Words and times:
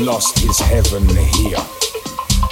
lost 0.00 0.38
his 0.38 0.58
heaven 0.58 1.06
here. 1.08 1.58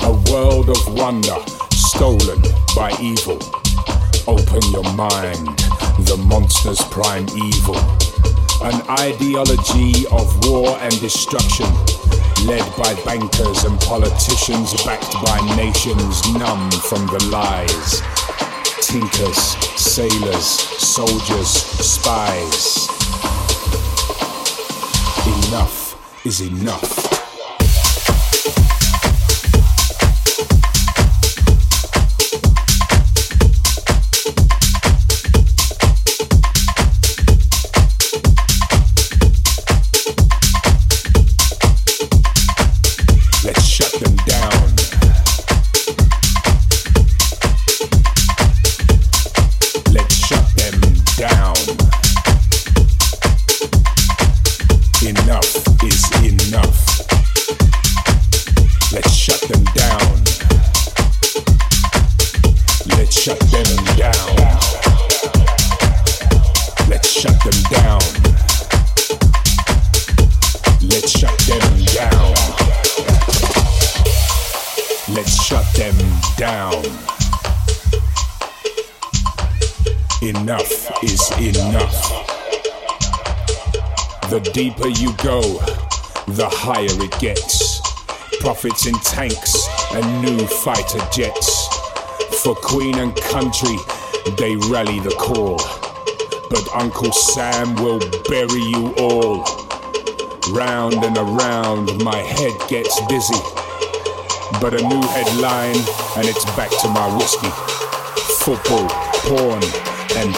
A 0.02 0.12
world 0.30 0.68
of 0.68 0.94
wonder 0.94 1.36
stolen 1.70 2.40
by 2.76 2.92
evil. 3.00 3.38
Open 4.26 4.62
your 4.70 4.84
mind, 4.94 5.58
the 6.06 6.16
monster's 6.28 6.80
prime 6.82 7.26
evil. 7.30 7.76
An 8.62 8.80
ideology 9.00 10.06
of 10.12 10.46
war 10.46 10.76
and 10.80 11.00
destruction, 11.00 11.66
led 12.46 12.64
by 12.76 12.94
bankers 13.04 13.64
and 13.64 13.80
politicians, 13.80 14.72
backed 14.84 15.14
by 15.24 15.38
nations 15.56 16.22
numb 16.34 16.70
from 16.70 17.06
the 17.06 17.28
lies. 17.32 18.02
Tinkers, 18.82 19.38
sailors, 19.80 20.46
soldiers, 20.46 21.48
spies. 21.48 22.87
Enough 25.48 26.26
is 26.26 26.42
enough. 26.42 27.07
Deeper 84.58 84.88
you 84.88 85.12
go, 85.18 85.40
the 86.26 86.48
higher 86.50 86.90
it 86.90 87.16
gets. 87.20 87.78
Profits 88.40 88.88
in 88.88 88.94
tanks 89.06 89.54
and 89.92 90.02
new 90.20 90.44
fighter 90.48 90.98
jets. 91.12 91.68
For 92.42 92.56
Queen 92.56 92.98
and 92.98 93.14
country, 93.14 93.76
they 94.36 94.56
rally 94.66 94.98
the 94.98 95.14
call. 95.14 95.58
But 96.50 96.66
Uncle 96.74 97.12
Sam 97.12 97.76
will 97.76 98.00
bury 98.28 98.66
you 98.74 98.92
all. 98.98 99.44
Round 100.50 101.04
and 101.04 101.16
around, 101.16 102.02
my 102.02 102.18
head 102.18 102.58
gets 102.68 102.98
busy. 103.06 103.38
But 104.60 104.74
a 104.74 104.82
new 104.82 105.06
headline, 105.14 105.78
and 106.18 106.26
it's 106.26 106.44
back 106.58 106.70
to 106.82 106.88
my 106.88 107.06
whiskey. 107.16 107.54
Football, 108.42 108.88
porn, 109.22 109.62
and 110.18 110.34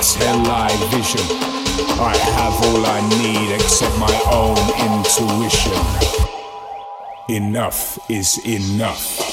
lie 0.46 0.76
vision. 0.92 1.59
I 2.00 2.16
have 2.16 2.54
all 2.66 2.84
I 2.86 3.00
need 3.22 3.54
except 3.54 3.96
my 3.98 4.14
own 4.30 4.58
intuition. 4.86 5.72
Enough 7.28 7.98
is 8.10 8.38
enough. 8.46 9.29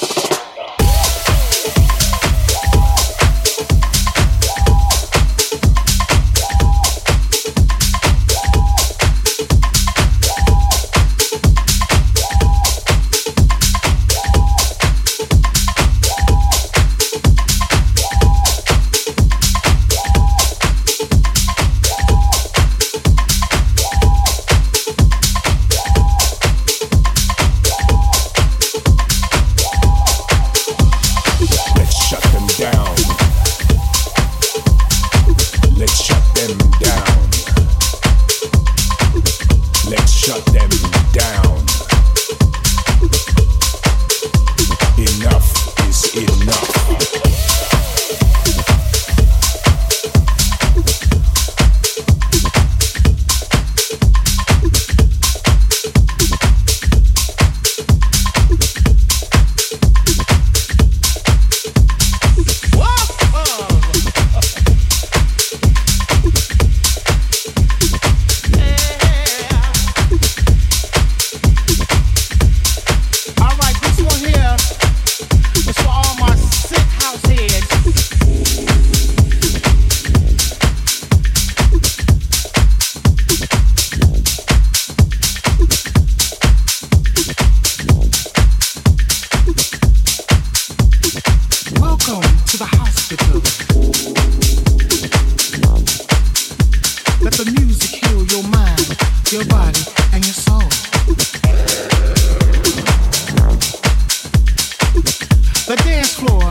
The 105.67 105.75
dance 105.83 106.13
floor 106.13 106.49